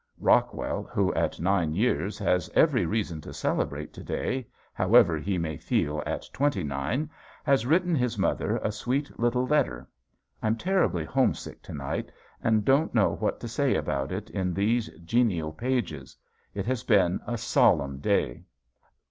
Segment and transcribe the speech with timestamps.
[0.17, 5.57] Rockwell, who at nine years has every reason to celebrate to day, however he may
[5.57, 7.07] feel at twenty nine,
[7.43, 9.87] has written his mother a sweet little letter.
[10.41, 12.11] I'm terribly homesick to night
[12.43, 16.17] and don't know what to say about it in these genial pages.
[16.55, 18.41] It has been a solemn day.